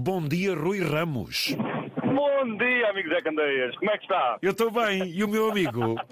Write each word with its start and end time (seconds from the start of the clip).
Bom 0.00 0.22
dia, 0.22 0.54
Rui 0.54 0.80
Ramos. 0.80 1.56
Bom 2.04 2.56
dia, 2.56 2.88
amigo 2.88 3.08
Zé 3.08 3.20
Candeias. 3.20 3.76
Como 3.78 3.90
é 3.90 3.98
que 3.98 4.04
está? 4.04 4.38
Eu 4.40 4.52
estou 4.52 4.70
bem. 4.70 5.08
E 5.08 5.24
o 5.24 5.28
meu 5.28 5.50
amigo? 5.50 5.96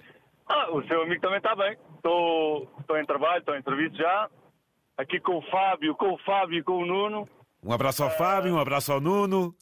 Ah, 0.48 0.70
o 0.70 0.80
seu 0.86 1.02
amigo 1.02 1.20
também 1.20 1.38
está 1.38 1.56
bem. 1.56 1.76
Estou 1.96 2.70
estou 2.78 2.96
em 2.96 3.04
trabalho, 3.04 3.40
estou 3.40 3.56
em 3.56 3.62
serviço 3.62 3.96
já. 3.96 4.30
Aqui 4.96 5.18
com 5.18 5.38
o 5.38 5.42
Fábio, 5.50 5.96
com 5.96 6.12
o 6.12 6.18
Fábio 6.18 6.60
e 6.60 6.62
com 6.62 6.84
o 6.84 6.86
Nuno. 6.86 7.28
Um 7.64 7.72
abraço 7.72 8.04
ao 8.04 8.10
Fábio, 8.10 8.54
um 8.54 8.60
abraço 8.60 8.92
ao 8.92 9.00
Nuno. 9.00 9.52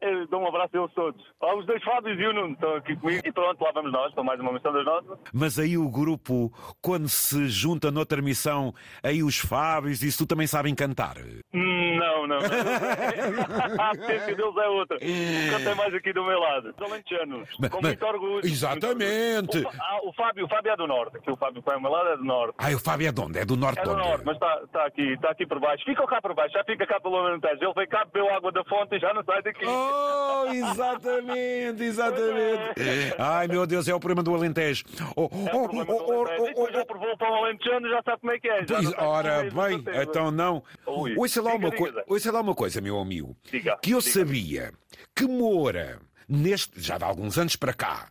Eu 0.00 0.28
dou 0.28 0.40
um 0.40 0.46
abraço 0.46 0.76
a 0.76 0.80
eles 0.80 0.94
todos. 0.94 1.20
Ah, 1.42 1.56
os 1.56 1.66
dois 1.66 1.82
Fábios 1.82 2.16
e 2.16 2.24
o 2.24 2.32
Nuno 2.32 2.52
estão 2.52 2.76
aqui 2.76 2.94
comigo. 2.94 3.20
E 3.26 3.32
pronto, 3.32 3.60
lá 3.60 3.72
vamos 3.72 3.90
nós, 3.92 4.14
com 4.14 4.22
mais 4.22 4.38
uma 4.38 4.52
missão 4.52 4.72
das 4.72 4.84
nossas. 4.84 5.18
Mas 5.34 5.58
aí 5.58 5.76
o 5.76 5.90
grupo, 5.90 6.52
quando 6.80 7.08
se 7.08 7.48
junta 7.48 7.90
noutra 7.90 8.22
missão, 8.22 8.72
aí 9.02 9.24
os 9.24 9.36
Fábios, 9.36 10.00
isso 10.00 10.24
tu 10.24 10.28
também 10.28 10.46
sabem 10.46 10.76
cantar. 10.76 11.16
Hum, 11.52 11.89
Não, 12.00 12.26
não. 12.26 12.38
a 13.78 13.90
potência 13.90 14.34
deles 14.34 14.56
é 14.56 14.68
outra. 14.68 14.98
Cantei 14.98 15.74
mais 15.74 15.94
aqui 15.94 16.12
do 16.12 16.24
meu 16.24 16.38
lado. 16.38 16.74
Os 16.76 16.90
alentejanos. 16.90 17.48
Com 17.70 17.82
muito 17.82 18.06
orgulho. 18.06 18.46
Exatamente. 18.46 19.58
O, 19.58 19.62
Fá- 19.62 19.70
ah, 19.80 20.00
o 20.04 20.12
Fábio, 20.14 20.44
o 20.46 20.48
Fábio 20.48 20.72
é 20.72 20.76
do 20.76 20.86
Norte. 20.86 21.16
Aqui 21.18 21.30
o 21.30 21.36
Fábio 21.36 21.60
que 21.62 21.66
vai 21.66 21.74
ao 21.74 21.80
meu 21.80 21.90
lado 21.90 22.08
é 22.08 22.16
do 22.16 22.24
Norte. 22.24 22.54
Ai, 22.58 22.74
o 22.74 22.78
Fábio 22.78 23.08
é 23.08 23.12
de 23.12 23.20
onde? 23.20 23.38
É 23.38 23.44
do 23.44 23.56
Norte 23.56 23.80
É 23.80 23.82
do 23.82 23.96
norte, 23.96 24.24
mas 24.24 24.34
está 24.36 24.60
tá 24.72 24.86
aqui, 24.86 25.12
está 25.12 25.30
aqui 25.30 25.46
por 25.46 25.60
baixo. 25.60 25.84
Fica 25.84 26.06
cá 26.06 26.20
por 26.22 26.34
baixo, 26.34 26.54
já 26.54 26.64
fica 26.64 26.86
cá 26.86 27.00
pelo 27.00 27.16
Alentejo. 27.16 27.58
Ele 27.60 27.72
veio 27.74 27.88
cá, 27.88 28.04
bebeu 28.04 28.34
água 28.34 28.50
da 28.52 28.64
fonte 28.64 28.96
e 28.96 28.98
já 28.98 29.12
não 29.12 29.22
sai 29.24 29.42
daqui. 29.42 29.66
Oh, 29.66 30.46
exatamente, 30.52 31.82
exatamente. 31.84 33.14
Ai, 33.18 33.46
meu 33.48 33.66
Deus, 33.66 33.88
é 33.88 33.94
o 33.94 34.00
problema 34.00 34.22
do 34.22 34.34
Alentejo. 34.34 34.84
Oh, 35.16 35.24
É 35.24 35.54
oh, 35.54 35.58
o 35.58 35.66
oh, 35.66 36.04
oh, 36.06 36.26
Alentejo. 36.26 36.44
E 36.44 36.48
depois 36.48 36.72
já 36.72 36.84
provou 36.86 37.16
para 37.18 37.30
o 37.30 37.34
Alentejano 37.34 37.88
já 37.88 38.02
sabe 38.02 38.20
como 38.20 38.32
é 38.32 38.38
que 38.38 38.48
é. 38.48 38.64
Pois, 38.64 38.90
não 38.96 39.06
ora 39.06 39.42
bem, 39.42 39.84
então 40.02 40.30
não. 40.30 40.62
Ui. 40.86 41.14
Ouça 41.16 41.42
lá, 41.42 41.54
uma 41.54 41.70
diga, 41.70 41.89
coi- 41.92 42.02
Zé. 42.02 42.04
ouça 42.08 42.32
lá 42.32 42.40
uma 42.40 42.54
coisa, 42.54 42.80
meu 42.80 42.98
amigo. 42.98 43.36
Diga, 43.50 43.78
que 43.82 43.90
eu 43.92 44.00
diga. 44.00 44.12
sabia 44.12 44.72
que 45.14 45.26
Moura, 45.26 46.00
neste, 46.28 46.80
já 46.80 46.98
de 46.98 47.04
alguns 47.04 47.36
anos 47.38 47.56
para 47.56 47.72
cá, 47.72 48.10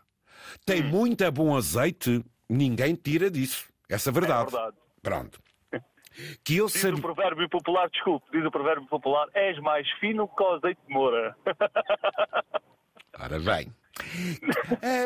tem 0.65 0.83
Hum. 0.83 0.89
muito 0.89 1.31
bom 1.31 1.55
azeite, 1.55 2.23
ninguém 2.49 2.95
tira 2.95 3.29
disso. 3.31 3.67
Essa 3.89 4.09
é 4.09 4.13
verdade. 4.13 4.51
verdade. 4.51 4.77
Pronto. 5.01 5.41
Que 6.43 6.57
eu 6.57 6.65
Diz 6.67 6.83
o 6.83 6.99
provérbio 7.01 7.47
popular, 7.49 7.89
desculpe, 7.89 8.25
diz 8.31 8.43
o 8.45 8.51
provérbio 8.51 8.85
popular, 8.89 9.27
és 9.33 9.57
mais 9.59 9.89
fino 10.01 10.27
que 10.27 10.43
o 10.43 10.53
azeite 10.55 10.81
de 10.85 10.93
moura. 10.93 11.33
Ora 13.17 13.39
bem. 13.39 13.73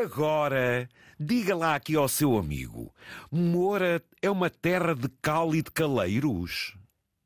Agora, 0.03 0.89
diga 1.19 1.55
lá 1.55 1.75
aqui 1.75 1.95
ao 1.95 2.08
seu 2.08 2.37
amigo: 2.37 2.91
Moura 3.31 4.02
é 4.21 4.30
uma 4.30 4.49
terra 4.49 4.95
de 4.95 5.08
cal 5.21 5.53
e 5.53 5.61
de 5.61 5.71
caleiros? 5.71 6.75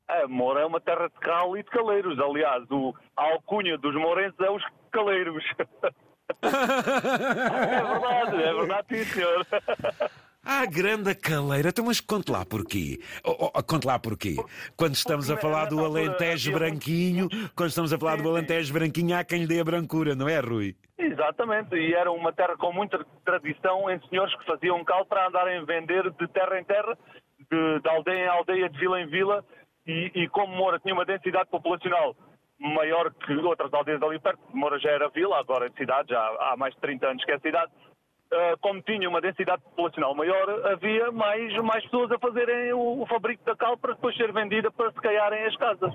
A 0.08 0.26
Moura 0.26 0.60
é 0.60 0.66
uma 0.66 0.80
terra 0.80 1.08
de 1.08 1.18
cal 1.20 1.56
e 1.56 1.62
de 1.62 1.70
caleiros. 1.70 2.18
Aliás, 2.18 2.64
o, 2.70 2.94
a 3.16 3.24
alcunha 3.32 3.76
dos 3.76 3.94
mourenses 3.94 4.40
é 4.40 4.50
os 4.50 4.64
caleiros. 4.90 5.44
é 6.42 7.84
verdade, 7.84 8.42
é 8.42 8.54
verdade, 8.54 8.86
sim, 8.88 9.04
senhor. 9.04 9.46
Ah, 10.50 10.64
grande 10.64 11.14
caleira. 11.14 11.68
Então, 11.68 11.84
mas 11.84 12.00
conte 12.00 12.32
lá 12.32 12.42
porquê. 12.42 12.98
Oh, 13.22 13.50
oh, 13.54 13.62
conte 13.62 13.86
lá 13.86 13.98
porquê. 13.98 14.36
Quando 14.78 14.94
estamos 14.94 15.30
a 15.30 15.36
falar 15.36 15.66
do 15.66 15.84
Alentejo 15.84 16.52
branquinho, 16.52 17.28
quando 17.54 17.68
estamos 17.68 17.92
a 17.92 17.98
falar 17.98 18.16
do 18.16 18.30
Alentejo 18.30 18.72
branquinho, 18.72 19.14
há 19.14 19.22
quem 19.22 19.40
lhe 19.40 19.46
dê 19.46 19.60
a 19.60 19.64
brancura, 19.64 20.14
não 20.14 20.26
é, 20.26 20.40
Rui? 20.40 20.74
Exatamente, 20.96 21.76
e 21.76 21.92
era 21.92 22.10
uma 22.10 22.32
terra 22.32 22.56
com 22.56 22.72
muita 22.72 23.04
tradição 23.26 23.90
em 23.90 24.00
senhores 24.08 24.34
que 24.36 24.46
faziam 24.46 24.82
cal 24.84 25.04
para 25.04 25.28
andarem 25.28 25.58
a 25.58 25.64
vender 25.64 26.10
de 26.12 26.28
terra 26.28 26.58
em 26.58 26.64
terra, 26.64 26.96
de, 27.50 27.80
de 27.80 27.88
aldeia 27.88 28.24
em 28.24 28.28
aldeia, 28.28 28.70
de 28.70 28.78
vila 28.78 29.00
em 29.02 29.06
vila, 29.06 29.44
e, 29.88 30.12
e 30.14 30.28
como 30.28 30.54
Moura 30.54 30.78
tinha 30.78 30.94
uma 30.94 31.04
densidade 31.04 31.48
populacional 31.48 32.14
maior 32.60 33.12
que 33.14 33.32
outras 33.36 33.72
aldeias 33.72 34.02
ali 34.02 34.18
perto, 34.18 34.40
Moura 34.52 34.78
já 34.78 34.90
era 34.90 35.08
vila, 35.08 35.38
agora 35.38 35.66
é 35.66 35.70
cidade, 35.70 36.10
já 36.10 36.20
há 36.20 36.56
mais 36.56 36.74
de 36.74 36.80
30 36.80 37.08
anos 37.08 37.24
que 37.24 37.32
é 37.32 37.38
cidade, 37.38 37.72
ah, 38.30 38.54
como 38.60 38.82
tinha 38.82 39.08
uma 39.08 39.20
densidade 39.20 39.62
populacional 39.62 40.14
maior, 40.14 40.66
havia 40.66 41.10
mais, 41.10 41.54
mais 41.62 41.82
pessoas 41.84 42.12
a 42.12 42.18
fazerem 42.18 42.72
o, 42.74 43.02
o 43.02 43.06
fabrico 43.06 43.42
da 43.44 43.56
cal 43.56 43.78
para 43.78 43.94
depois 43.94 44.14
ser 44.16 44.32
vendida 44.32 44.70
para 44.70 44.92
se 44.92 45.00
caiarem 45.00 45.46
as 45.46 45.56
casas. 45.56 45.94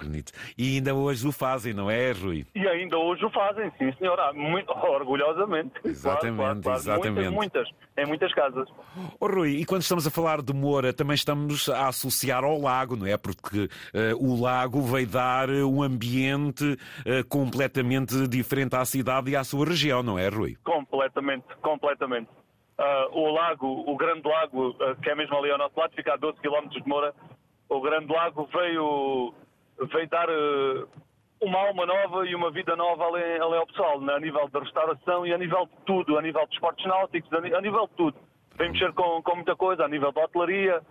Bonito. 0.00 0.32
E 0.56 0.76
ainda 0.76 0.94
hoje 0.94 1.26
o 1.26 1.32
fazem, 1.32 1.74
não 1.74 1.90
é, 1.90 2.12
Rui? 2.12 2.46
E 2.54 2.68
ainda 2.68 2.96
hoje 2.96 3.24
o 3.24 3.30
fazem, 3.30 3.70
sim 3.76 3.92
senhora, 3.98 4.32
muito, 4.32 4.70
orgulhosamente. 4.78 5.72
Exatamente, 5.84 6.36
claro, 6.36 6.62
claro. 6.62 6.78
exatamente. 6.78 7.30
Muitas, 7.30 7.64
muitas, 7.64 7.74
em 7.96 8.06
muitas 8.06 8.32
casas. 8.32 8.68
Oh, 9.18 9.26
Rui, 9.26 9.56
e 9.56 9.64
quando 9.64 9.82
estamos 9.82 10.06
a 10.06 10.10
falar 10.10 10.40
de 10.40 10.52
Moura, 10.52 10.92
também 10.92 11.14
estamos 11.14 11.68
a 11.68 11.88
associar 11.88 12.44
ao 12.44 12.60
lago, 12.60 12.94
não 12.96 13.06
é? 13.06 13.16
Porque 13.16 13.68
eh, 13.92 14.14
o 14.18 14.40
lago 14.40 14.80
veio 14.82 15.08
dar 15.08 15.48
eh, 15.48 15.64
um 15.64 15.82
ambiente 15.82 16.76
eh, 17.04 17.24
completamente 17.24 18.28
diferente 18.28 18.76
à 18.76 18.84
cidade 18.84 19.30
e 19.32 19.36
à 19.36 19.42
sua 19.42 19.66
região, 19.66 20.02
não 20.02 20.18
é, 20.18 20.28
Rui? 20.28 20.56
Completamente, 20.62 21.46
completamente. 21.60 22.28
Ah, 22.78 23.08
o 23.10 23.32
lago, 23.32 23.66
o 23.90 23.96
grande 23.96 24.28
lago, 24.28 24.76
ah, 24.80 24.94
que 25.02 25.10
é 25.10 25.14
mesmo 25.16 25.36
ali 25.36 25.50
ao 25.50 25.58
nosso 25.58 25.78
lado, 25.78 25.92
fica 25.96 26.14
a 26.14 26.16
12 26.16 26.38
km 26.38 26.68
de 26.68 26.88
Moura, 26.88 27.12
o 27.68 27.80
grande 27.80 28.12
lago 28.12 28.48
veio, 28.52 29.34
veio 29.86 30.08
dar 30.08 30.28
ah, 30.28 30.86
uma 31.40 31.58
alma 31.66 31.86
nova 31.86 32.26
e 32.26 32.34
uma 32.34 32.50
vida 32.50 32.74
nova 32.76 33.04
ali, 33.04 33.22
ali 33.22 33.56
ao 33.56 33.66
pessoal, 33.66 34.00
né? 34.00 34.14
a 34.14 34.20
nível 34.20 34.48
da 34.48 34.60
restauração 34.60 35.26
e 35.26 35.32
a 35.32 35.38
nível 35.38 35.66
de 35.66 35.84
tudo, 35.86 36.18
a 36.18 36.22
nível 36.22 36.44
de 36.46 36.54
esportes 36.54 36.84
náuticos, 36.86 37.32
a, 37.32 37.36
a 37.38 37.60
nível 37.60 37.86
de 37.86 37.94
tudo. 37.94 38.18
Vem 38.56 38.72
mexer 38.72 38.92
com, 38.92 39.22
com 39.22 39.36
muita 39.36 39.54
coisa, 39.54 39.84
a 39.84 39.88
nível 39.88 40.10
da 40.12 40.24
hotelaria. 40.24 40.82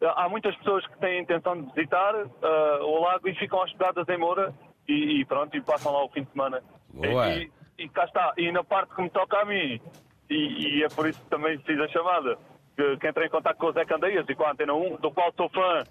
Há 0.00 0.28
muitas 0.28 0.56
pessoas 0.56 0.84
que 0.86 0.98
têm 0.98 1.20
intenção 1.20 1.60
de 1.60 1.72
visitar 1.74 2.14
ah, 2.14 2.78
o 2.82 3.00
lago 3.00 3.28
e 3.28 3.34
ficam 3.34 3.58
hospedadas 3.60 4.08
em 4.08 4.18
Moura 4.18 4.52
e, 4.88 5.20
e 5.20 5.24
pronto, 5.24 5.56
e 5.56 5.60
passam 5.60 5.92
lá 5.92 6.04
o 6.04 6.08
fim 6.08 6.22
de 6.22 6.30
semana. 6.30 6.62
Boa. 6.92 7.28
E, 7.28 7.50
e 7.78 7.88
cá 7.88 8.04
está. 8.04 8.32
E 8.36 8.50
na 8.50 8.64
parte 8.64 8.94
que 8.94 9.02
me 9.02 9.10
toca 9.10 9.40
a 9.40 9.44
mim, 9.44 9.80
e, 10.28 10.78
e 10.78 10.84
é 10.84 10.88
por 10.88 11.06
isso 11.06 11.20
que 11.20 11.28
também 11.28 11.58
fiz 11.58 11.78
a 11.78 11.88
chamada, 11.88 12.38
que, 12.76 12.96
que 12.96 13.08
entrei 13.08 13.26
em 13.26 13.30
contato 13.30 13.56
com 13.58 13.66
o 13.66 13.72
Zé 13.72 13.84
Candeias 13.84 14.26
e 14.28 14.34
com 14.34 14.44
a 14.44 14.52
Antena 14.52 14.74
1, 14.74 14.96
do 14.96 15.10
qual 15.10 15.32
sou 15.36 15.48
fã, 15.50 15.84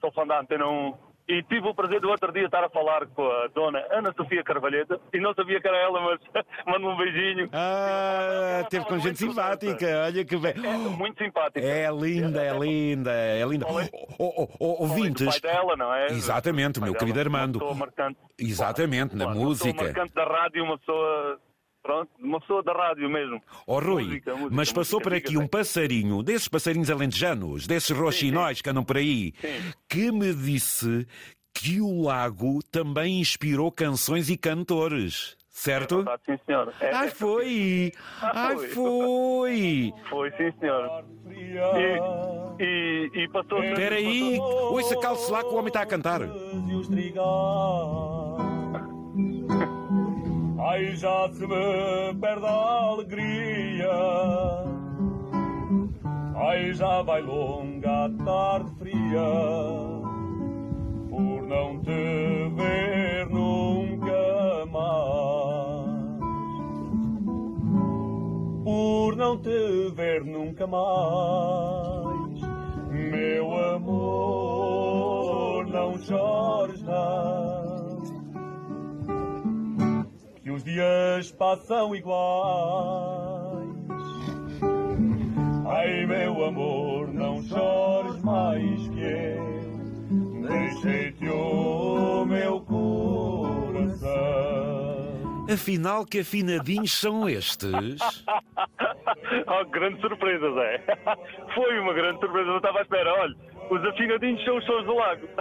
sou 0.00 0.12
fã 0.12 0.26
da 0.26 0.40
Antena 0.40 0.66
1. 0.66 0.94
E 1.32 1.42
tive 1.44 1.66
o 1.66 1.74
prazer 1.74 1.98
do 2.00 2.10
outro 2.10 2.30
dia 2.32 2.44
estar 2.44 2.62
a 2.62 2.68
falar 2.68 3.06
com 3.06 3.26
a 3.26 3.46
dona 3.54 3.82
Ana 3.90 4.12
Sofia 4.14 4.42
Carvalheta, 4.44 5.00
e 5.14 5.18
não 5.20 5.32
sabia 5.34 5.60
que 5.60 5.66
era 5.66 5.78
ela, 5.78 6.00
mas 6.00 6.20
manda 6.66 6.86
um 6.86 6.96
beijinho. 6.96 7.48
Ah, 7.52 8.56
Ela 8.58 8.64
teve 8.68 8.84
com 8.84 8.96
estava 8.96 9.08
gente 9.08 9.18
simpática, 9.18 9.86
olha 10.04 10.24
que 10.24 10.36
bem. 10.36 10.52
É 10.62 10.76
muito 10.76 11.16
simpática. 11.24 11.60
É 11.66 11.90
linda, 11.90 12.42
é 12.42 12.58
linda, 12.58 13.10
é 13.12 13.44
linda. 13.46 13.66
Além- 13.66 13.88
Oh, 14.18 14.44
oh, 14.44 14.48
oh, 14.60 14.66
do 14.76 14.82
ouvintes. 14.82 15.40
pai 15.40 15.52
dela, 15.52 15.74
não 15.76 15.92
é? 15.94 16.06
Exatamente, 16.08 16.78
o 16.78 16.82
meu 16.82 16.94
querido 16.94 17.18
uma 17.18 17.24
Armando. 17.38 17.58
pessoa 17.58 17.74
marcante. 17.74 18.18
Exatamente, 18.38 19.16
na 19.16 19.24
Claro, 19.24 19.38
Uma 19.38 19.46
música. 19.46 19.68
pessoa 19.72 19.84
marcante 19.86 20.14
da 20.14 20.24
rádio, 20.24 20.64
uma 20.64 20.78
pessoa. 20.78 21.38
Pronto, 21.82 22.10
uma 22.20 22.40
pessoa 22.40 22.62
da 22.62 22.72
rádio 22.72 23.10
mesmo. 23.10 23.42
Oh 23.66 23.80
Rui, 23.80 24.04
Música, 24.04 24.34
música, 24.36 24.54
mas 24.54 24.72
passou 24.72 25.00
música, 25.00 25.10
por 25.10 25.16
aqui 25.16 25.36
um 25.36 25.48
passarinho, 25.48 26.22
desses 26.22 26.46
passarinhos 26.46 26.90
alentejanos, 26.90 27.66
desses 27.66 27.90
roxinóis 27.90 28.62
que 28.62 28.70
andam 28.70 28.84
por 28.84 28.98
aí, 28.98 29.32
Sim. 29.40 29.72
que 29.88 30.12
me 30.12 30.32
disse 30.32 31.06
que 31.52 31.80
o 31.80 32.02
lago 32.02 32.62
também 32.70 33.20
inspirou 33.20 33.70
canções 33.72 34.30
e 34.30 34.36
cantores. 34.36 35.36
Certo? 35.50 35.96
Verdade, 35.96 36.22
sim, 36.24 36.38
senhora. 36.46 36.72
É, 36.80 36.94
Ai, 36.94 37.08
é, 37.08 37.10
foi! 37.10 37.92
Ai, 38.22 38.56
foi. 38.56 38.68
foi! 38.68 39.94
Foi, 40.08 40.30
sim, 40.30 40.50
senhora. 40.58 41.04
E, 41.30 42.64
e, 42.64 43.10
e 43.14 43.28
passou. 43.28 43.62
Espera 43.62 43.96
aí! 43.96 44.38
Ouça, 44.40 44.98
calce 44.98 45.30
lá 45.30 45.40
que 45.40 45.50
o 45.50 45.54
homem 45.56 45.66
está 45.68 45.82
a 45.82 45.86
cantar. 45.86 46.22
Ai, 50.72 50.96
já 50.96 51.28
se 51.28 51.46
me 51.46 52.14
perde 52.18 52.46
a 52.46 52.50
alegria. 52.50 53.92
Ai, 56.34 56.72
já 56.72 57.02
vai 57.02 57.20
longa 57.20 58.06
a 58.06 58.24
tarde 58.24 58.70
fria. 58.78 59.20
Por 61.10 61.42
não 61.42 61.78
te 61.78 61.90
ver 62.56 63.28
nunca 63.28 64.64
mais. 64.70 66.18
Por 68.64 69.14
não 69.14 69.36
te 69.42 69.90
ver 69.94 70.24
nunca 70.24 70.66
mais. 70.66 72.40
Meu 72.88 73.74
amor, 73.74 75.66
não 75.66 75.98
chores 75.98 76.80
não 76.80 77.61
dias 80.72 81.30
passam 81.32 81.94
iguais. 81.94 82.22
Ai, 85.68 86.06
meu 86.06 86.44
amor, 86.44 87.12
não 87.12 87.42
chores 87.42 88.22
mais 88.22 88.88
que 88.88 89.00
eu. 89.00 89.62
Deixei-te 90.48 91.28
o 91.28 92.24
meu 92.24 92.60
coração. 92.60 94.12
Afinal, 95.52 96.06
que 96.06 96.20
afinadinhos 96.20 96.92
são 96.92 97.28
estes? 97.28 97.70
oh, 99.46 99.64
grande 99.70 100.00
surpresa, 100.00 100.50
Zé. 100.54 100.82
Foi 101.54 101.78
uma 101.80 101.92
grande 101.92 102.18
surpresa, 102.20 102.48
não 102.48 102.56
estava 102.56 102.78
à 102.78 102.82
espera. 102.82 103.12
Olha, 103.12 103.34
Os 103.70 103.84
afinadinhos 103.84 104.42
são 104.44 104.56
os 104.56 104.64
sons 104.64 104.86
do 104.86 104.94
lago. 104.94 105.28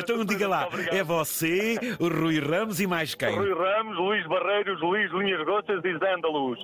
então 0.00 0.24
diga 0.24 0.48
lá, 0.48 0.68
é 0.90 1.02
você, 1.02 1.78
o 1.98 2.08
Rui 2.08 2.38
Ramos 2.40 2.80
e 2.80 2.86
mais 2.86 3.14
quem? 3.14 3.34
Rui 3.34 3.54
Ramos, 3.54 3.96
Luís 3.96 4.26
Barreiros, 4.26 4.80
Luís 4.80 5.10
Linhas 5.12 5.44
Gotas 5.44 5.84
e 5.84 5.98
Zé 5.98 6.14
Andaluz. 6.14 6.58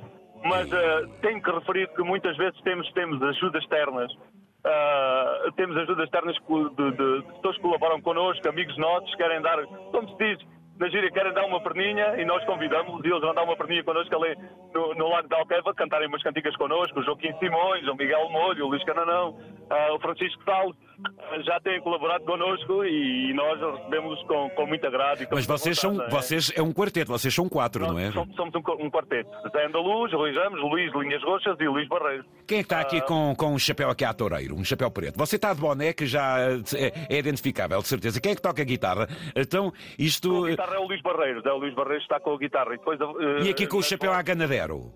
Mas 0.45 0.71
uh, 0.71 1.09
tenho 1.23 1.43
que 1.43 1.51
referir 1.51 1.89
que 1.89 2.03
muitas 2.03 2.37
vezes 2.37 2.61
temos, 2.63 2.91
temos 2.93 3.23
ajudas 3.23 3.63
externas. 3.63 4.13
Uh, 4.13 5.53
temos 5.57 5.77
ajudas 5.77 6.05
externas 6.05 6.37
de, 6.37 6.71
de, 6.75 6.91
de 7.23 7.33
pessoas 7.35 7.57
que 7.57 7.63
colaboram 7.63 8.01
connosco, 8.01 8.49
amigos 8.49 8.77
nossos, 8.77 9.15
querem 9.15 9.41
dar, 9.41 9.65
como 9.93 10.09
se 10.09 10.17
diz, 10.19 10.39
na 10.79 10.89
gíria 10.89 11.11
querem 11.11 11.33
dar 11.33 11.47
uma 11.47 11.61
perninha 11.61 12.21
e 12.21 12.25
nós 12.25 12.45
convidamos 12.45 13.05
e 13.05 13.09
eles 13.09 13.21
vão 13.21 13.35
dar 13.35 13.45
uma 13.45 13.57
perninha 13.57 13.83
connosco 13.83 14.15
ali 14.15 14.37
no, 14.75 14.95
no 14.95 15.09
Lago 15.09 15.29
da 15.29 15.39
Alqueva, 15.39 15.75
cantarem 15.75 16.09
umas 16.09 16.23
cantigas 16.23 16.55
connosco, 16.57 17.01
o 17.01 17.03
Joaquim 17.03 17.33
Simões, 17.39 17.87
o 17.89 17.95
Miguel 17.95 18.29
Molho, 18.31 18.67
o 18.67 18.69
Luís 18.69 18.85
Cananão, 18.85 19.31
uh, 19.31 19.95
o 19.95 20.01
Francisco 20.01 20.43
Salles, 20.45 20.77
uh, 20.77 21.43
já 21.43 21.59
têm 21.61 21.81
colaborado 21.81 22.25
connosco 22.25 22.85
e, 22.85 23.31
e 23.31 23.35
nós 23.35 23.59
recebemos 23.61 24.23
com, 24.25 24.51
com 24.51 24.67
muita 24.67 24.91
grade. 24.91 25.27
Mas 25.31 25.47
vocês 25.47 25.79
são, 25.79 26.01
é? 26.03 26.09
vocês 26.09 26.53
é 26.55 26.63
um 26.63 26.73
quarteto, 26.73 27.11
vocês 27.11 27.33
são 27.35 27.49
quatro, 27.49 27.83
nós 27.83 27.93
não 27.93 27.99
é? 27.99 28.13
Somos, 28.13 28.37
somos 28.37 28.55
um, 28.55 28.87
um, 28.87 28.91
quarteto. 28.91 29.31
Zé 29.51 29.67
Andaluz, 29.67 30.13
Rui 30.13 30.33
Ramos, 30.33 30.61
Luís 30.61 30.93
Linhas 30.95 31.23
Roxas 31.23 31.57
e 31.59 31.69
Luís 31.69 31.89
Barreiro. 31.89 32.25
Quem 32.47 32.59
é 32.59 32.63
que 32.63 32.67
está 32.67 32.81
aqui 32.81 32.99
uh... 32.99 33.03
com, 33.03 33.35
com 33.35 33.55
um 33.55 33.59
chapéu 33.59 33.89
aqui 33.89 34.05
à 34.05 34.13
toureiro, 34.13 34.55
um 34.55 34.65
chapéu 34.65 34.91
preto? 34.91 35.17
Você 35.17 35.37
está 35.37 35.55
de 35.55 35.61
boné 35.61 35.93
que 35.93 36.07
já 36.07 36.39
é, 36.75 36.93
é 37.09 37.19
identificável, 37.19 37.81
de 37.81 37.89
certeza. 37.89 38.21
Quem 38.21 38.33
é 38.33 38.35
que 38.35 38.43
toca 38.43 38.61
a 38.61 38.65
guitarra? 38.65 39.09
Então, 39.35 39.73
isto... 39.99 40.47
Guitarra 40.67 40.77
é 40.77 40.79
o 40.79 40.87
Luís 40.87 41.03
Barreiro 41.03 41.43
é 41.45 41.53
o 41.53 41.57
Luís 41.57 41.75
Barreiros 41.75 42.03
está 42.03 42.19
com 42.19 42.35
a 42.35 42.39
guitarra. 42.39 42.75
E, 42.75 42.79
depois, 42.79 43.01
uh, 43.01 43.39
e 43.45 43.51
aqui 43.51 43.67
com 43.67 43.79
o 43.79 43.83
chapéu 43.83 44.13
à 44.13 44.21
ganadero? 44.23 44.93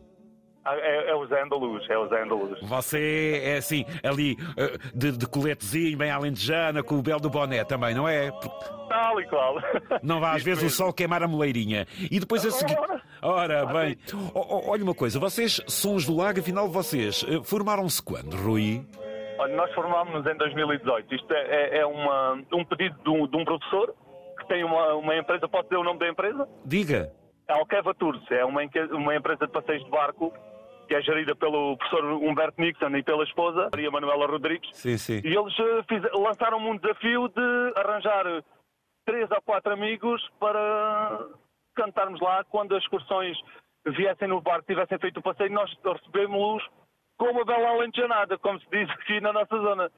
Ah, 0.64 0.76
é, 0.76 1.10
é, 1.10 1.14
o 1.14 1.26
Zé 1.26 1.42
Andaluz, 1.42 1.88
é 1.88 1.96
o 1.96 2.06
Zé 2.08 2.22
Andaluz. 2.22 2.60
Você 2.62 3.40
é 3.42 3.56
assim, 3.56 3.86
ali 4.02 4.34
uh, 4.34 4.78
de, 4.94 5.16
de 5.16 5.26
coletezinho, 5.26 5.96
bem 5.96 6.10
alentejana, 6.10 6.82
com 6.82 6.96
o 6.96 7.02
belo 7.02 7.20
do 7.20 7.30
boné 7.30 7.64
também, 7.64 7.94
não 7.94 8.06
é? 8.06 8.30
Tal 8.88 9.20
e 9.20 9.26
qual. 9.26 9.56
Não 10.02 10.20
vá 10.20 10.32
às 10.32 10.42
vezes 10.42 10.62
mesmo. 10.62 10.74
o 10.74 10.86
sol 10.86 10.92
queimar 10.92 11.22
a 11.22 11.28
moleirinha. 11.28 11.86
E 12.10 12.20
depois 12.20 12.44
a 12.44 12.50
seguir. 12.50 12.76
Ora, 13.22 13.64
bem, 13.66 13.96
olha 14.34 14.82
uma 14.82 14.94
coisa, 14.94 15.18
vocês, 15.18 15.62
Sons 15.66 16.04
do 16.04 16.16
Lago, 16.16 16.40
afinal 16.40 16.68
vocês, 16.68 17.24
formaram-se 17.44 18.02
quando, 18.02 18.34
Rui? 18.36 18.84
Olha, 19.38 19.56
nós 19.56 19.72
formámos-nos 19.72 20.26
em 20.26 20.36
2018. 20.36 21.14
Isto 21.14 21.32
é, 21.32 21.76
é, 21.76 21.78
é 21.78 21.86
uma, 21.86 22.42
um 22.52 22.64
pedido 22.64 22.96
de 23.02 23.08
um, 23.08 23.26
de 23.26 23.36
um 23.36 23.44
professor 23.44 23.94
tem 24.50 24.64
uma, 24.64 24.94
uma 24.94 25.16
empresa, 25.16 25.48
posso 25.48 25.62
dizer 25.64 25.76
o 25.76 25.84
nome 25.84 26.00
da 26.00 26.08
empresa? 26.08 26.48
Diga. 26.64 27.12
É 27.48 27.52
a 27.52 27.56
Alqueva 27.56 27.94
Tours, 27.94 28.20
é 28.32 28.44
uma, 28.44 28.60
uma 28.90 29.14
empresa 29.14 29.46
de 29.46 29.52
passeios 29.52 29.84
de 29.84 29.90
barco 29.90 30.32
que 30.88 30.94
é 30.96 31.00
gerida 31.00 31.36
pelo 31.36 31.76
professor 31.76 32.04
Humberto 32.14 32.60
Nixon 32.60 32.96
e 32.96 33.02
pela 33.04 33.22
esposa, 33.22 33.68
Maria 33.70 33.92
Manuela 33.92 34.26
Rodrigues. 34.26 34.68
Sim, 34.72 34.98
sim. 34.98 35.20
E 35.24 35.36
eles 35.36 35.56
eh, 35.56 35.84
fiz, 35.88 36.02
lançaram-me 36.12 36.68
um 36.68 36.76
desafio 36.76 37.28
de 37.28 37.72
arranjar 37.76 38.42
três 39.06 39.30
ou 39.30 39.40
quatro 39.42 39.72
amigos 39.72 40.20
para 40.40 41.28
cantarmos 41.76 42.20
lá 42.20 42.42
quando 42.42 42.74
as 42.74 42.82
excursões 42.82 43.38
viessem 43.86 44.26
no 44.26 44.40
barco, 44.40 44.66
tivessem 44.66 44.98
feito 44.98 45.20
o 45.20 45.22
passeio, 45.22 45.52
nós 45.52 45.70
recebemos-los 45.84 46.66
com 47.16 47.26
uma 47.26 47.44
bela 47.44 47.68
alentejanada, 47.68 48.36
como 48.38 48.58
se 48.58 48.66
diz 48.72 48.90
aqui 48.90 49.20
na 49.20 49.32
nossa 49.32 49.56
zona. 49.56 49.92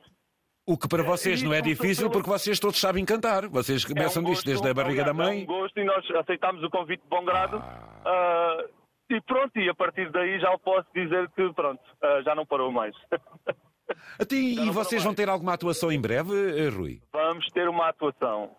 O 0.64 0.79
que 0.79 0.88
para 0.88 1.03
vocês 1.03 1.43
não 1.43 1.53
é 1.53 1.61
difícil 1.61 2.09
porque 2.09 2.31
vocês 2.31 2.61
todos 2.61 2.79
sabem 2.79 3.05
cantar. 3.05 3.49
Vocês 3.49 3.85
começam 3.85 4.23
é 4.23 4.26
um 4.26 4.31
disto 4.31 4.47
desde 4.47 4.69
a 4.69 4.73
barriga 4.73 5.05
da 5.05 5.12
mãe. 5.12 5.41
É 5.41 5.43
um 5.43 5.47
gosto 5.47 5.81
e 5.81 5.85
nós 5.85 6.09
aceitámos 6.12 6.62
o 6.62 6.70
convite 6.70 7.03
de 7.03 7.09
bom 7.09 7.25
grado. 7.25 7.56
Ah. 7.56 8.59
Uh, 8.69 8.82
e 9.14 9.20
pronto, 9.23 9.59
e 9.59 9.69
a 9.69 9.75
partir 9.75 10.11
daí 10.12 10.38
já 10.41 10.56
posso 10.59 10.87
dizer 10.94 11.29
que 11.31 11.53
pronto, 11.53 11.81
uh, 11.81 12.23
já 12.23 12.35
não 12.35 12.47
parou 12.47 12.70
mais. 12.70 12.94
Até, 14.19 14.37
e 14.37 14.70
vocês 14.70 15.03
vão 15.03 15.12
ter 15.12 15.29
alguma 15.29 15.55
atuação 15.55 15.91
em 15.91 16.00
breve, 16.00 16.32
eh, 16.59 16.69
Rui? 16.69 17.03
Vamos 17.12 17.47
ter 17.49 17.69
uma 17.69 17.88
atuação 17.88 18.56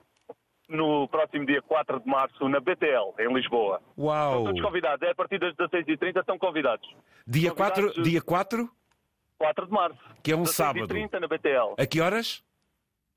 no 0.69 1.07
próximo 1.07 1.45
dia 1.45 1.61
4 1.61 2.01
de 2.01 2.07
março 2.07 2.49
na 2.49 2.59
BTL, 2.59 3.13
em 3.19 3.33
Lisboa. 3.33 3.81
Uau! 3.97 4.29
Estão 4.29 4.43
todos 4.45 4.61
convidados, 4.61 5.07
é 5.07 5.11
a 5.11 5.15
partir 5.15 5.39
das 5.39 5.55
16h30 5.55 6.19
estão 6.19 6.37
convidados. 6.37 6.87
Dia, 7.25 7.51
convidados 7.51 7.93
4, 7.93 8.03
dia 8.03 8.21
4? 8.21 8.69
4 9.43 9.65
de 9.65 9.71
março. 9.73 9.99
Que 10.23 10.31
é 10.31 10.37
um 10.37 10.45
sábado. 10.45 10.87
30 10.87 11.19
na 11.19 11.27
BTL. 11.27 11.75
A 11.77 11.85
que 11.85 11.99
horas? 11.99 12.41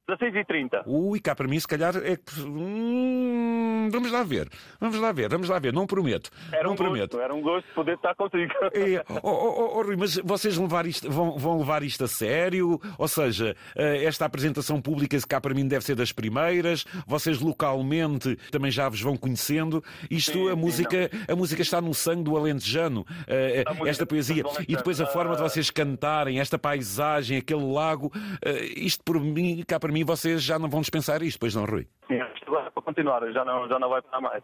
16h30. 0.08 0.82
Ui, 0.86 1.18
cá 1.18 1.34
para 1.34 1.48
mim, 1.48 1.58
se 1.58 1.66
calhar 1.66 1.96
é 1.96 2.16
que. 2.16 2.40
Hum, 2.40 3.88
vamos 3.90 4.12
lá 4.12 4.22
ver. 4.22 4.48
Vamos 4.80 5.00
lá 5.00 5.10
ver, 5.10 5.28
vamos 5.28 5.48
lá 5.48 5.58
ver. 5.58 5.72
Não 5.72 5.86
prometo. 5.86 6.30
Era 6.52 6.62
não 6.64 6.72
um 6.72 6.76
prometo. 6.76 7.16
Gosto, 7.16 7.20
era 7.20 7.34
um 7.34 7.42
gosto 7.42 7.66
poder 7.74 7.96
estar 7.96 8.14
contigo. 8.14 8.52
É, 8.72 9.04
oh, 9.08 9.28
oh, 9.28 9.78
oh, 9.78 9.82
Rui, 9.82 9.96
mas 9.96 10.16
vocês 10.16 10.56
levar 10.56 10.86
isto, 10.86 11.10
vão, 11.10 11.36
vão 11.36 11.58
levar 11.58 11.82
isto 11.82 12.04
a 12.04 12.08
sério? 12.08 12.80
Ou 12.98 13.08
seja, 13.08 13.56
eh, 13.74 14.04
esta 14.04 14.24
apresentação 14.24 14.80
pública, 14.80 15.18
cá 15.28 15.40
para 15.40 15.54
mim, 15.54 15.66
deve 15.66 15.84
ser 15.84 15.96
das 15.96 16.12
primeiras. 16.12 16.84
Vocês 17.06 17.40
localmente 17.40 18.36
também 18.50 18.70
já 18.70 18.88
vos 18.88 19.00
vão 19.00 19.16
conhecendo. 19.16 19.82
Isto, 20.08 20.32
sim, 20.32 20.48
a, 20.48 20.54
sim, 20.54 20.60
música, 20.60 21.10
a 21.28 21.34
música 21.34 21.62
está 21.62 21.80
no 21.80 21.92
sangue 21.94 22.22
do 22.22 22.36
alentejano. 22.36 23.04
Eh, 23.26 23.64
esta 23.86 24.06
poesia. 24.06 24.44
E 24.68 24.76
depois 24.76 25.00
a 25.00 25.06
forma 25.06 25.34
de 25.34 25.42
vocês 25.42 25.68
cantarem, 25.70 26.38
esta 26.38 26.58
paisagem, 26.58 27.38
aquele 27.38 27.64
lago. 27.64 28.12
Eh, 28.44 28.66
isto, 28.76 29.02
por 29.04 29.18
mim, 29.20 29.64
cá 29.66 29.80
para 29.80 29.92
mim, 29.92 29.95
mim 29.96 30.04
vocês 30.04 30.42
já 30.42 30.58
não 30.58 30.68
vão 30.68 30.80
dispensar 30.80 31.22
isto, 31.22 31.40
pois 31.40 31.54
não, 31.54 31.64
Rui? 31.64 31.86
Sim, 32.06 32.20
isto 32.34 32.50
vai 32.50 32.70
para 32.70 32.82
continuar, 32.82 33.32
já 33.32 33.44
não, 33.44 33.66
já 33.68 33.78
não 33.78 33.88
vai 33.88 34.02
para 34.02 34.20
mais. 34.20 34.42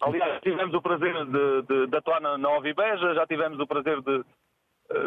Aliás, 0.00 0.40
tivemos 0.42 0.74
o 0.74 0.82
prazer 0.82 1.14
de, 1.26 1.62
de, 1.62 1.86
de 1.86 1.96
atuar 1.96 2.20
na, 2.20 2.38
na 2.38 2.50
Ovibeja, 2.50 3.14
já 3.14 3.26
tivemos 3.26 3.58
o 3.58 3.66
prazer 3.66 4.00
de, 4.02 4.22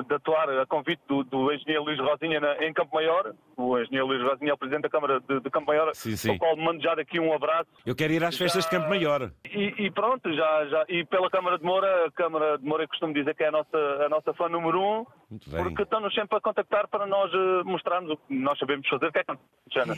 de 0.07 0.15
atuar 0.15 0.49
a 0.49 0.65
convite 0.65 1.01
do, 1.07 1.23
do 1.23 1.53
engenheiro 1.53 1.83
Luís 1.83 1.99
Rosinha 1.99 2.39
na, 2.39 2.65
em 2.65 2.73
Campo 2.73 2.95
Maior. 2.95 3.33
O 3.55 3.77
engenheiro 3.77 4.07
Luís 4.07 4.21
Rosinha 4.23 4.51
é 4.51 4.53
o 4.53 4.57
presidente 4.57 4.83
da 4.83 4.89
Câmara 4.89 5.19
de, 5.19 5.39
de 5.39 5.49
Campo 5.49 5.67
Maior, 5.67 5.93
sim, 5.93 6.15
sim. 6.15 6.31
ao 6.31 6.37
qual 6.37 6.57
mando 6.57 6.81
já 6.81 6.95
daqui 6.95 7.19
um 7.19 7.33
abraço. 7.33 7.69
Eu 7.85 7.95
quero 7.95 8.13
ir 8.13 8.23
às 8.23 8.37
festas 8.37 8.63
já... 8.63 8.69
de 8.69 8.75
Campo 8.75 8.89
Maior. 8.89 9.31
E, 9.45 9.85
e, 9.85 9.91
pronto, 9.91 10.33
já, 10.33 10.65
já. 10.65 10.85
E 10.89 11.05
pela 11.05 11.29
Câmara 11.29 11.57
de 11.57 11.63
Moura, 11.63 12.07
a 12.07 12.11
Câmara 12.11 12.57
de 12.57 12.65
Moura 12.65 12.83
eu 12.83 12.87
costumo 12.87 13.13
dizer 13.13 13.35
que 13.35 13.43
é 13.43 13.47
a 13.47 13.51
nossa, 13.51 13.77
a 14.05 14.09
nossa 14.09 14.33
fã 14.33 14.49
número 14.49 14.81
um, 14.81 15.05
porque 15.29 15.83
estão-nos 15.83 16.13
sempre 16.13 16.37
a 16.37 16.41
contactar 16.41 16.87
para 16.87 17.05
nós 17.05 17.31
uh, 17.33 17.65
mostrarmos 17.65 18.11
o 18.11 18.17
que 18.17 18.33
nós 18.33 18.57
sabemos 18.57 18.87
fazer, 18.87 19.07
o 19.07 19.11
que 19.11 19.19
é 19.19 19.23
que 19.23 19.37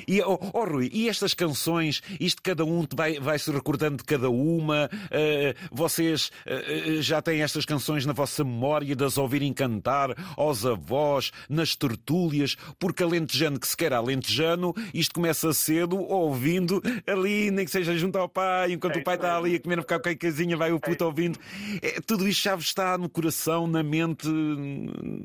e, 0.07 0.21
oh, 0.23 0.39
oh, 0.53 0.65
Rui, 0.65 0.89
e 0.91 1.07
estas 1.07 1.33
canções, 1.33 2.01
isto 2.19 2.41
cada 2.41 2.65
um 2.65 2.85
vai, 2.95 3.19
vai 3.19 3.37
se 3.37 3.51
recordando 3.51 3.97
de 3.97 4.03
cada 4.03 4.29
uma, 4.29 4.85
uh, 4.87 5.69
vocês 5.71 6.31
uh, 6.47 7.01
já 7.01 7.21
têm 7.21 7.43
estas 7.43 7.65
canções 7.65 8.05
na 8.05 8.13
vossa 8.13 8.43
memória 8.43 8.95
de 8.95 9.03
as 9.03 9.17
ouvirem 9.17 9.53
cantar 9.53 10.15
aos 10.35 10.65
avós, 10.65 11.31
nas 11.47 11.75
tertúlias, 11.75 12.55
porque 12.79 13.03
alentejano 13.03 13.59
que 13.59 13.67
se 13.67 13.77
quer 13.77 13.93
alentejano, 13.93 14.73
isto 14.93 15.13
começa 15.13 15.53
cedo 15.53 15.99
ouvindo 15.99 16.81
ali, 17.05 17.51
nem 17.51 17.65
que 17.65 17.71
seja 17.71 17.95
junto 17.95 18.17
ao 18.17 18.27
pai, 18.27 18.73
enquanto 18.73 18.97
é 18.97 18.99
o 18.99 19.03
pai 19.03 19.15
está 19.15 19.37
ali 19.37 19.55
a 19.55 19.59
comer 19.59 19.79
um 19.79 19.83
casinha, 20.19 20.57
vai 20.57 20.71
o 20.71 20.79
puto 20.79 21.03
é. 21.03 21.07
ouvindo. 21.07 21.39
É, 21.81 22.01
tudo 22.01 22.27
isto 22.27 22.43
já 22.43 22.55
está 22.55 22.97
no 22.97 23.07
coração, 23.07 23.67
na 23.67 23.83
mente, 23.83 24.27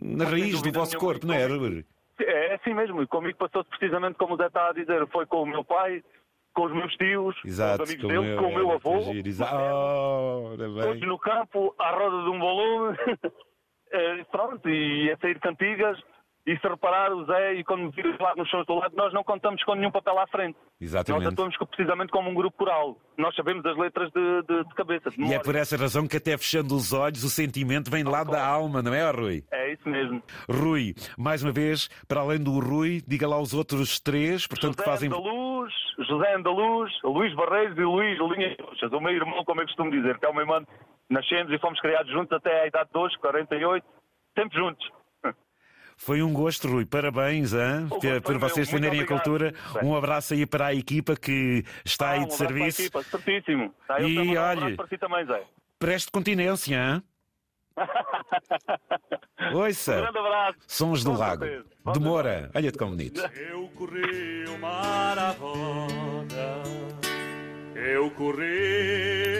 na 0.03 0.25
raiz 0.25 0.61
do 0.63 0.73
vosso 0.73 0.97
corpo, 0.99 1.27
não 1.27 1.35
é, 1.35 1.47
Rui? 1.47 1.85
É, 2.21 2.53
é 2.53 2.55
assim 2.55 2.75
mesmo, 2.75 3.03
e 3.03 3.07
comigo 3.07 3.39
passou-se 3.39 3.69
precisamente 3.71 4.17
como 4.17 4.35
o 4.35 4.37
Zé 4.37 4.47
está 4.47 4.69
a 4.69 4.73
dizer, 4.73 5.07
foi 5.09 5.27
com 5.27 5.43
o 5.43 5.47
meu 5.47 5.65
pai, 5.65 6.03
com 6.55 6.67
os 6.67 6.73
meus 6.73 6.95
tios, 6.95 7.37
Exato, 7.45 7.79
com 7.79 7.83
os 7.83 7.91
amigos 7.91 8.09
dele, 8.09 8.37
com 8.37 8.47
o 8.47 8.55
meu 8.55 8.71
avô, 8.73 8.99
oh, 8.99 10.57
todos 10.83 11.01
no 11.01 11.19
campo, 11.19 11.75
à 11.79 11.91
roda 11.91 12.23
de 12.23 12.31
um 12.31 12.39
volume, 12.39 12.97
é, 13.91 14.25
pronto, 14.25 14.69
e 14.69 15.11
a 15.11 15.17
sair 15.19 15.41
cantigas, 15.41 15.99
e 16.47 16.59
se 16.59 16.69
reparar, 16.69 17.11
o 17.13 17.25
Zé, 17.25 17.55
e 17.55 17.65
quando 17.65 17.91
vir 17.91 18.05
lá 18.21 18.35
nos 18.37 18.49
shows 18.51 18.67
do 18.67 18.75
lado, 18.75 18.95
nós 18.95 19.13
não 19.15 19.25
contamos 19.25 19.63
com 19.65 19.75
nenhum 19.75 19.91
papel 19.91 20.19
à 20.19 20.27
frente. 20.27 20.59
Exatamente. 20.79 21.25
Nós 21.25 21.33
atuamos 21.33 21.57
precisamente 21.57 22.11
como 22.11 22.29
um 22.29 22.35
grupo 22.35 22.59
coral. 22.59 22.99
Nós 23.17 23.35
sabemos 23.35 23.65
as 23.65 23.77
letras 23.79 24.11
de, 24.13 24.43
de, 24.43 24.65
de 24.65 24.75
cabeça. 24.75 25.11
De 25.11 25.23
e 25.23 25.33
é 25.33 25.39
por 25.39 25.55
essa 25.55 25.75
razão 25.77 26.07
que 26.07 26.19
até 26.19 26.37
fechando 26.37 26.75
os 26.75 26.93
olhos, 26.93 27.25
o 27.25 27.31
sentimento 27.31 27.91
vem 27.91 28.05
lá 28.05 28.23
da 28.25 28.47
alma, 28.47 28.83
não 28.83 28.93
é, 28.93 29.11
Rui? 29.11 29.43
É 29.51 29.73
isso 29.73 29.89
mesmo. 29.89 30.23
Rui, 30.51 30.95
mais 31.17 31.43
uma 31.43 31.53
vez, 31.53 31.89
para 32.07 32.21
além 32.21 32.43
do 32.43 32.59
Rui, 32.59 33.01
diga 33.07 33.27
lá 33.27 33.41
os 33.41 33.55
outros 33.55 33.99
três, 33.99 34.47
portanto, 34.47 34.73
José 34.73 34.83
que 34.83 34.91
fazem. 34.91 35.09
Andaluz, 35.09 35.73
José 36.07 36.35
Andaluz, 36.35 36.93
Luís 37.05 37.35
Barreiros 37.35 37.79
e 37.79 37.83
Luís 37.83 38.19
Linha 38.19 38.55
Roxas, 38.61 38.93
o 38.93 39.01
meu 39.01 39.13
irmão, 39.13 39.43
como 39.47 39.63
eu 39.63 39.67
costumo 39.67 39.91
dizer, 39.91 40.19
que 40.19 40.27
é 40.27 40.29
o 40.29 40.35
meu 40.35 40.43
irmão. 40.43 40.63
Nascemos 41.09 41.51
e 41.53 41.59
fomos 41.59 41.81
criados 41.81 42.13
juntos 42.13 42.33
até 42.33 42.63
à 42.63 42.67
idade 42.67 42.91
de 42.93 42.99
hoje, 42.99 43.17
48, 43.19 43.87
sempre 44.37 44.59
juntos. 44.59 44.91
Foi 45.97 46.23
um 46.23 46.33
gosto, 46.33 46.69
Rui. 46.69 46.85
Parabéns 46.85 47.53
hein, 47.53 47.89
por, 47.89 48.23
por 48.23 48.39
vocês 48.39 48.69
defenderem 48.69 49.01
a 49.01 49.07
cultura. 49.07 49.55
Um 49.83 49.95
abraço 49.97 50.35
aí 50.35 50.47
para 50.47 50.67
a 50.67 50.75
equipa 50.75 51.17
que 51.17 51.65
está 51.85 52.09
ah, 52.09 52.13
aí 52.13 52.21
de 52.21 52.27
um 52.27 52.31
serviço. 52.31 52.91
Para 52.91 53.01
a 53.01 53.03
equipa, 53.03 53.19
certíssimo. 53.19 53.75
E 54.01 54.19
um 54.19 54.39
olha, 54.39 54.77
para 54.77 54.87
si 54.87 54.99
também, 54.99 55.25
Zé. 55.27 55.43
preste 55.79 56.11
continência. 56.11 56.77
Hein? 56.77 57.03
Ouça, 59.53 59.97
um 59.97 60.01
grande 60.01 60.19
abraço. 60.19 60.59
Sons 60.67 61.05
do 61.05 61.13
Lago. 61.13 61.45
Demora. 61.93 62.51
Olha-te 62.55 62.79
como 62.79 62.93
bonito. 62.93 63.21
Eu 63.37 63.69
corri 63.75 64.45
o 64.49 64.59
mar 64.59 65.19
à 65.19 65.31
roda. 65.33 66.63
Eu 67.75 68.11
corri 68.13 69.34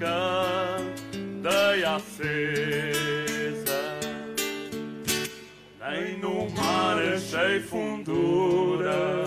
candeia 0.00 1.96
acesa, 1.96 3.80
nem 5.80 6.18
no 6.18 6.48
mar 6.50 6.98
achei 6.98 7.60
fundura, 7.60 9.25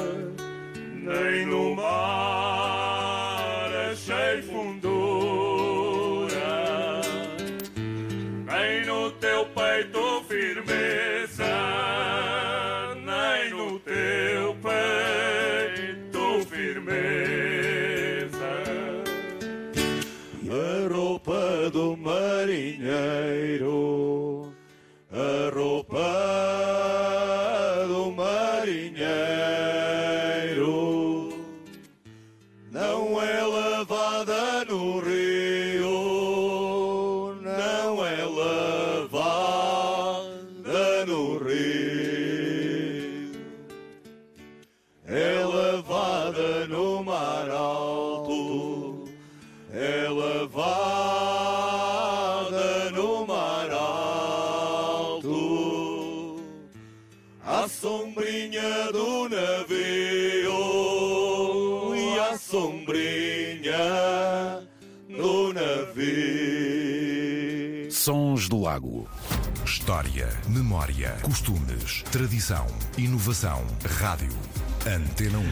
lavada 33.49 34.65
no 34.65 34.99
rio, 34.99 35.89
não 37.41 38.05
é 38.05 38.23
lavada 38.39 39.45
no 41.05 41.37
rio, 41.37 43.31
é 45.05 45.43
lavada 45.43 46.67
no 46.67 47.03
mar 47.03 47.49
alto. 47.49 49.07
É 49.71 50.09
lavada 50.09 50.89
no 52.91 53.25
mar 53.27 53.71
alto, 53.71 55.29
à 57.45 57.67
sombrinha 57.67 58.91
do 58.91 59.29
navio 59.29 60.55
e 61.95 62.19
à 62.19 62.35
sombrinha 62.37 63.38
Lago. 68.59 69.07
História, 69.65 70.27
memória, 70.47 71.17
costumes, 71.21 72.03
tradição, 72.11 72.67
inovação, 72.97 73.65
rádio. 73.99 74.35
Antena 74.85 75.37
1. 75.39 75.43